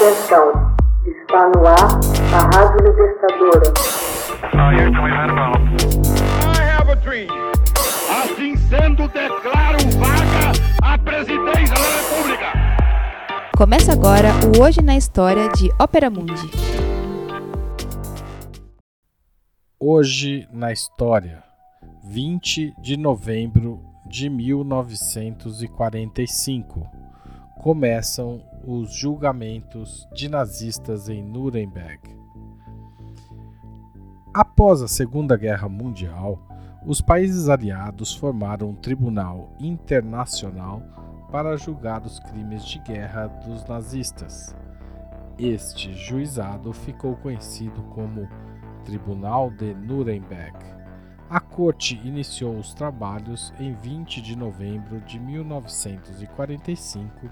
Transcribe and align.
Atenção, 0.00 0.48
está 1.04 1.50
no 1.50 1.60
ar 1.66 2.00
a 2.32 2.40
Rádio 2.56 2.88
Libertadora. 2.88 3.68
Assim 8.08 8.56
sendo, 8.56 9.06
declaro 9.08 9.76
vaga 9.98 10.52
a 10.82 10.96
presidência 10.96 11.74
da 11.74 11.82
República. 11.98 12.46
Começa 13.54 13.92
agora 13.92 14.30
o 14.56 14.62
Hoje 14.62 14.80
na 14.80 14.96
História 14.96 15.50
de 15.50 15.70
Ópera 15.78 16.08
Mundi. 16.08 16.50
Hoje 19.78 20.48
na 20.50 20.72
História, 20.72 21.44
20 22.04 22.72
de 22.80 22.96
novembro 22.96 23.84
de 24.06 24.30
1945, 24.30 26.88
começam 27.62 28.40
os 28.64 28.94
julgamentos 28.94 30.08
de 30.14 30.28
nazistas 30.28 31.08
em 31.08 31.22
Nuremberg. 31.22 32.00
Após 34.32 34.82
a 34.82 34.88
Segunda 34.88 35.36
Guerra 35.36 35.68
Mundial, 35.68 36.38
os 36.86 37.00
países 37.00 37.48
aliados 37.48 38.14
formaram 38.14 38.70
um 38.70 38.74
tribunal 38.74 39.50
internacional 39.58 40.82
para 41.30 41.56
julgar 41.56 42.04
os 42.04 42.18
crimes 42.20 42.64
de 42.64 42.78
guerra 42.80 43.26
dos 43.26 43.64
nazistas. 43.66 44.54
Este 45.38 45.92
juizado 45.94 46.72
ficou 46.72 47.16
conhecido 47.16 47.82
como 47.94 48.28
Tribunal 48.84 49.50
de 49.50 49.74
Nuremberg. 49.74 50.58
A 51.28 51.40
corte 51.40 52.00
iniciou 52.04 52.56
os 52.56 52.74
trabalhos 52.74 53.52
em 53.58 53.72
20 53.72 54.20
de 54.20 54.36
novembro 54.36 55.00
de 55.02 55.18
1945 55.20 57.30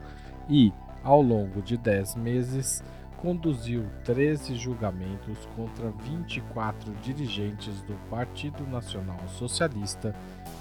e, 0.48 0.72
ao 1.02 1.22
longo 1.22 1.62
de 1.62 1.76
10 1.76 2.16
meses, 2.16 2.82
conduziu 3.16 3.84
13 4.04 4.54
julgamentos 4.56 5.46
contra 5.56 5.90
24 5.90 6.92
dirigentes 7.02 7.82
do 7.82 7.94
Partido 8.08 8.64
Nacional 8.66 9.20
Socialista 9.28 10.14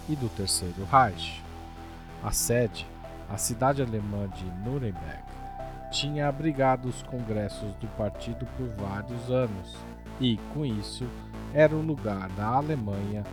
e 0.09 0.15
do 0.15 0.27
Terceiro 0.29 0.85
Reich. 0.91 1.43
A 2.23 2.31
sede, 2.31 2.85
a 3.29 3.37
cidade 3.37 3.81
alemã 3.81 4.27
de 4.29 4.45
Nuremberg, 4.67 5.23
tinha 5.91 6.27
abrigado 6.27 6.85
os 6.85 7.01
congressos 7.03 7.73
do 7.75 7.87
partido 7.89 8.45
por 8.57 8.67
vários 8.69 9.29
anos 9.29 9.75
e, 10.19 10.37
com 10.53 10.65
isso, 10.65 11.07
era 11.53 11.75
o 11.75 11.81
lugar 11.81 12.27
da 12.29 12.47
Alemanha 12.47 13.23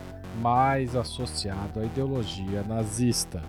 mais 0.40 0.94
associado 0.94 1.80
à 1.80 1.84
ideologia 1.84 2.62
nazista. 2.62 3.42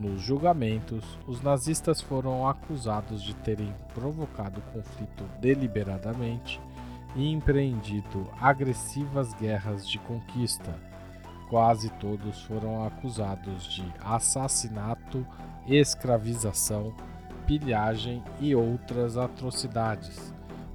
Nos 0.00 0.22
julgamentos, 0.22 1.18
os 1.26 1.42
nazistas 1.42 2.00
foram 2.00 2.48
acusados 2.48 3.22
de 3.22 3.34
terem 3.34 3.70
provocado 3.92 4.62
conflito 4.72 5.24
deliberadamente 5.42 6.58
e 7.14 7.30
empreendido 7.30 8.26
agressivas 8.40 9.34
guerras 9.34 9.86
de 9.86 9.98
conquista. 9.98 10.74
Quase 11.50 11.90
todos 12.00 12.40
foram 12.44 12.82
acusados 12.82 13.64
de 13.64 13.84
assassinato, 14.00 15.26
escravização, 15.66 16.94
pilhagem 17.46 18.24
e 18.40 18.54
outras 18.54 19.18
atrocidades 19.18 20.32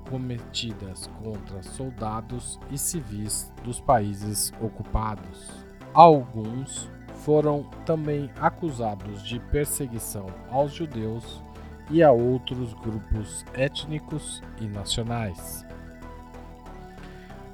cometidas 0.08 1.10
contra 1.24 1.64
soldados 1.64 2.60
e 2.70 2.78
civis 2.78 3.52
dos 3.64 3.80
países 3.80 4.54
ocupados. 4.62 5.66
Alguns 5.96 6.94
foram 7.26 7.64
também 7.88 8.30
acusados 8.40 9.24
de 9.24 9.40
perseguição 9.40 10.28
aos 10.52 10.72
judeus 10.72 11.44
e 11.90 12.04
a 12.04 12.12
outros 12.12 12.76
grupos 12.76 13.44
étnicos 13.56 14.44
e 14.62 14.68
nacionais. 14.68 15.66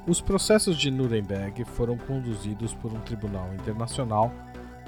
Os 0.06 0.20
processos 0.20 0.76
de 0.76 0.92
Nuremberg 0.92 1.64
foram 1.64 1.98
conduzidos 1.98 2.74
por 2.74 2.92
um 2.92 3.00
tribunal 3.00 3.54
internacional 3.54 4.30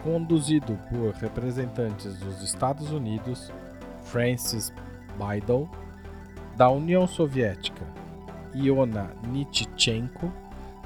conduzido 0.04 0.78
por 0.90 1.14
representantes 1.14 2.18
dos 2.18 2.42
Estados 2.42 2.92
Unidos, 2.92 3.54
Francis 4.04 4.74
Biddle, 5.18 5.70
da 6.58 6.70
União 6.70 7.08
Soviética, 7.08 7.86
Iona 8.54 9.12
Nitchenko, 9.30 10.30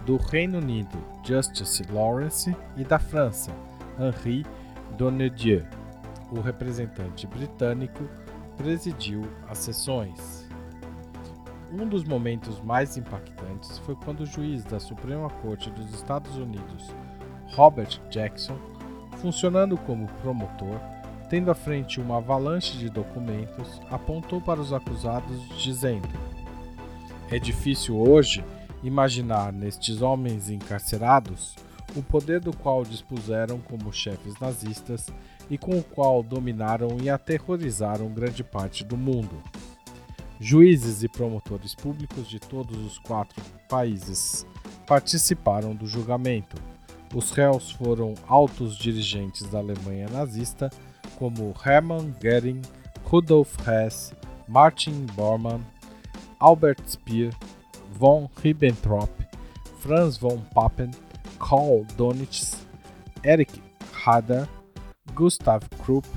do 0.06 0.18
Reino 0.18 0.60
Unido, 0.60 0.98
Justice 1.24 1.84
Lawrence 1.92 2.56
e 2.78 2.84
da 2.84 3.00
França, 3.00 3.52
Henri 4.00 4.46
Donnedieu. 4.98 5.64
O 6.32 6.40
representante 6.42 7.26
britânico 7.28 8.04
presidiu 8.58 9.22
as 9.48 9.60
sessões. 9.60 10.48
Um 11.72 11.88
dos 11.88 12.04
momentos 12.04 12.62
mais 12.62 12.98
impactantes 12.98 13.78
foi 13.80 13.96
quando 13.96 14.22
o 14.22 14.26
juiz 14.26 14.64
da 14.64 14.80
Suprema 14.80 15.30
Corte 15.30 15.70
dos 15.72 15.94
Estados 15.94 16.36
Unidos, 16.38 16.94
Robert 17.56 18.00
Jackson, 18.10 18.58
funcionando 19.18 19.78
como 19.78 20.08
promotor, 20.22 20.80
tendo 21.30 21.52
à 21.52 21.56
frente 21.56 22.00
uma 22.00 22.18
avalanche 22.18 22.78
de 22.78 22.90
documentos, 22.90 23.82
apontou 23.92 24.40
para 24.40 24.62
os 24.62 24.72
acusados, 24.72 25.48
dizendo: 25.58 26.08
É 27.30 27.38
difícil 27.38 27.98
hoje 27.98 28.44
imaginar 28.82 29.52
nestes 29.52 30.02
homens 30.02 30.50
encarcerados 30.50 31.56
o 31.96 32.04
poder 32.04 32.40
do 32.40 32.56
qual 32.56 32.84
dispuseram 32.84 33.60
como 33.60 33.94
chefes 33.94 34.34
nazistas 34.40 35.08
e 35.50 35.58
com 35.58 35.78
o 35.78 35.84
qual 35.84 36.22
dominaram 36.22 36.98
e 37.02 37.10
aterrorizaram 37.10 38.10
grande 38.10 38.44
parte 38.44 38.84
do 38.84 38.98
mundo. 38.98 39.42
Juízes 40.40 41.02
e 41.02 41.08
promotores 41.08 41.74
públicos 41.74 42.28
de 42.28 42.40
todos 42.40 42.78
os 42.86 43.00
quatro 43.00 43.42
países 43.68 44.46
participaram 44.86 45.76
do 45.76 45.88
julgamento. 45.88 46.56
Os 47.16 47.32
réus 47.32 47.72
foram 47.72 48.14
altos 48.28 48.78
dirigentes 48.78 49.44
da 49.50 49.60
Alemanha 49.60 50.08
nazista, 50.10 50.70
como 51.18 51.56
Hermann 51.66 52.14
Goering, 52.22 52.62
Rudolf 53.04 53.58
Hess, 53.68 54.14
Martin 54.48 55.06
Bormann, 55.16 55.62
Albert 56.40 56.84
Speer, 56.88 57.34
von 57.92 58.30
Ribbentrop, 58.44 59.10
Franz 59.80 60.18
von 60.18 60.40
Papen, 60.54 60.92
Karl 61.40 61.86
Donitz, 61.96 62.58
Erich 63.24 63.62
Hader, 64.06 64.48
Gustav 65.14 65.62
Krupp, 65.84 66.08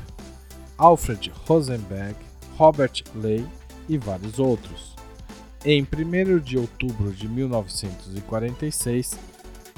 Alfred 0.79 1.33
Rosenberg, 1.47 2.17
Robert 2.57 3.03
Ley 3.15 3.47
e 3.89 3.99
vários 3.99 4.39
outros. 4.39 4.95
Em 5.65 5.83
1 5.83 6.39
de 6.39 6.57
outubro 6.59 7.13
de 7.13 7.29
1946, 7.29 9.19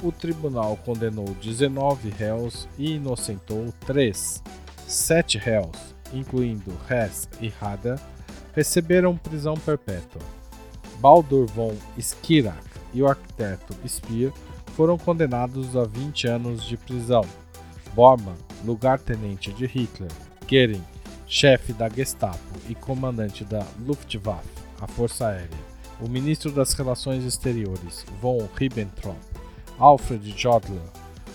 o 0.01 0.11
tribunal 0.11 0.77
condenou 0.77 1.25
19 1.41 2.09
réus 2.09 2.67
e 2.77 2.95
inocentou 2.95 3.73
3. 3.85 4.43
Sete 4.87 5.37
réus, 5.37 5.95
incluindo 6.13 6.71
Hess 6.89 7.27
e 7.41 7.51
Hader, 7.59 7.99
receberam 8.53 9.17
prisão 9.17 9.55
perpétua. 9.55 10.21
Baldur 10.99 11.47
von 11.47 11.75
Schirach 11.99 12.57
e 12.93 13.01
o 13.01 13.07
arquiteto 13.07 13.75
Speer 13.87 14.31
foram 14.75 14.97
condenados 14.97 15.75
a 15.75 15.83
20 15.83 16.27
anos 16.27 16.63
de 16.63 16.77
prisão. 16.77 17.23
Bormann, 17.93 18.37
lugar-tenente 18.65 19.51
de 19.53 19.65
Hitler, 19.65 20.11
Goering, 20.49 20.83
chefe 21.27 21.73
da 21.73 21.87
Gestapo 21.87 22.37
e 22.67 22.73
comandante 22.73 23.45
da 23.45 23.65
Luftwaffe, 23.85 24.49
a 24.81 24.87
Força 24.87 25.27
Aérea, 25.27 25.73
o 26.01 26.09
ministro 26.09 26.51
das 26.51 26.73
Relações 26.73 27.23
Exteriores, 27.23 28.05
von 28.19 28.47
Ribbentrop, 28.55 29.17
Alfred 29.77 30.33
Jodler, 30.35 30.81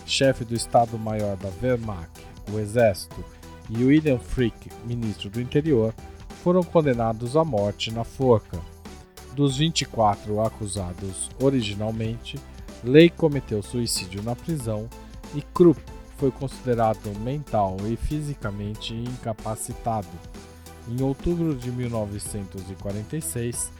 chefe 0.04 0.44
do 0.44 0.54
Estado-Maior 0.54 1.36
da 1.36 1.50
Wehrmacht, 1.62 2.26
o 2.52 2.58
Exército, 2.58 3.24
e 3.70 3.84
William 3.84 4.18
Frick, 4.18 4.68
ministro 4.84 5.28
do 5.30 5.40
Interior, 5.40 5.94
foram 6.42 6.62
condenados 6.62 7.36
à 7.36 7.44
morte 7.44 7.92
na 7.92 8.04
forca. 8.04 8.58
Dos 9.34 9.58
24 9.58 10.40
acusados 10.40 11.30
originalmente, 11.40 12.38
Lei 12.84 13.10
cometeu 13.10 13.62
suicídio 13.62 14.22
na 14.22 14.36
prisão 14.36 14.88
e 15.34 15.42
Krupp 15.42 15.80
foi 16.16 16.30
considerado 16.30 17.12
mental 17.20 17.76
e 17.86 17.96
fisicamente 17.96 18.94
incapacitado. 18.94 20.08
Em 20.88 21.02
outubro 21.02 21.54
de 21.54 21.70
1946, 21.70 23.70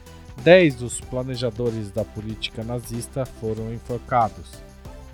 dez 0.43 0.75
dos 0.75 0.99
planejadores 0.99 1.91
da 1.91 2.03
política 2.03 2.63
nazista 2.63 3.25
foram 3.25 3.73
enforcados. 3.73 4.51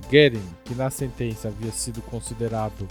Goering, 0.10 0.44
que 0.64 0.76
na 0.76 0.90
sentença 0.90 1.48
havia 1.48 1.72
sido 1.72 2.02
considerado 2.02 2.88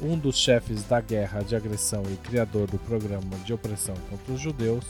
um 0.00 0.16
dos 0.16 0.36
chefes 0.36 0.82
da 0.84 1.00
guerra 1.00 1.42
de 1.42 1.56
agressão 1.56 2.02
e 2.10 2.16
criador 2.16 2.70
do 2.70 2.78
programa 2.78 3.36
de 3.44 3.52
opressão 3.52 3.94
contra 4.10 4.32
os 4.32 4.40
judeus, 4.40 4.84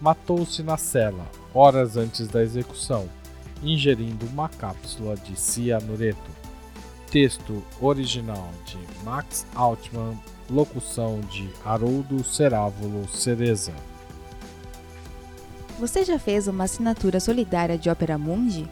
matou-se 0.00 0.62
na 0.62 0.76
cela 0.76 1.26
horas 1.52 1.96
antes 1.96 2.28
da 2.28 2.42
execução 2.42 3.08
ingerindo 3.64 4.26
uma 4.26 4.48
cápsula 4.48 5.16
de 5.16 5.38
cianureto. 5.38 6.30
Texto 7.10 7.62
original 7.80 8.50
de 8.66 8.76
Max 9.04 9.46
Altman, 9.54 10.18
locução 10.50 11.20
de 11.30 11.48
Haroldo 11.64 12.22
Cerávulo 12.24 13.08
Cereza. 13.08 13.72
Você 15.78 16.04
já 16.04 16.18
fez 16.18 16.46
uma 16.46 16.64
assinatura 16.64 17.18
solidária 17.20 17.78
de 17.78 17.88
Opera 17.90 18.18
Mundi? 18.18 18.68